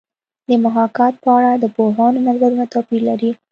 [0.47, 3.31] د محاکات په اړه د پوهانو نظرونه توپیر لري